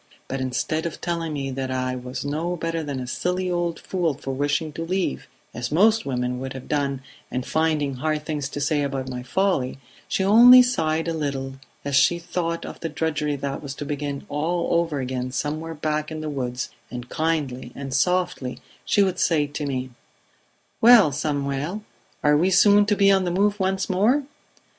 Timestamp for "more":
23.87-24.23